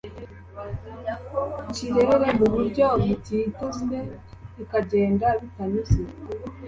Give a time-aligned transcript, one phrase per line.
[1.73, 3.97] kirere mu buryo butitezwe
[4.63, 6.01] ikagenda bitanyuze